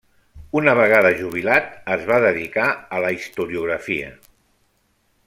[0.59, 2.65] Una vegada jubilat es va dedicar
[2.99, 4.13] a la historiografia.